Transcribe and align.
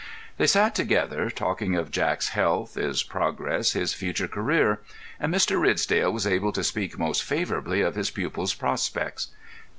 They 0.39 0.47
sat 0.47 0.73
together, 0.73 1.29
talking 1.29 1.75
of 1.75 1.91
Jack's 1.91 2.29
health, 2.29 2.73
his 2.73 3.03
progress, 3.03 3.73
his 3.73 3.93
future 3.93 4.27
career; 4.27 4.79
and 5.19 5.31
Mr. 5.31 5.61
Ridsdale 5.61 6.11
was 6.11 6.25
able 6.25 6.51
to 6.53 6.63
speak 6.63 6.97
most 6.97 7.21
favourably 7.23 7.81
of 7.81 7.93
his 7.93 8.09
pupil's 8.09 8.55
prospects. 8.55 9.27